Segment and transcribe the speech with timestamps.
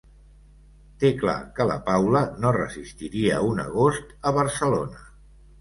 [1.03, 5.07] Té clar que la Paula no resistiria un agost a Barcelona.